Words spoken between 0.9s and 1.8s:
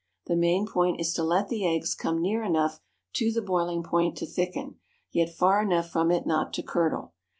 is to let the